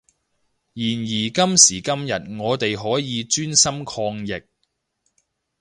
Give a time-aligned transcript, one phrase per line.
[0.73, 4.41] 然而今時今日我哋可以專心抗疫